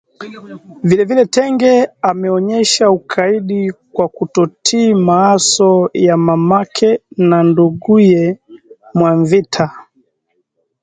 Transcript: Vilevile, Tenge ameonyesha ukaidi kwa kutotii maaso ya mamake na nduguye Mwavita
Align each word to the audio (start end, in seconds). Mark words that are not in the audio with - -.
Vilevile, 0.83 1.25
Tenge 1.29 1.87
ameonyesha 2.01 2.91
ukaidi 2.91 3.73
kwa 3.91 4.07
kutotii 4.09 4.93
maaso 4.93 5.89
ya 5.93 6.17
mamake 6.17 6.99
na 7.17 7.43
nduguye 7.43 8.39
Mwavita 8.93 9.71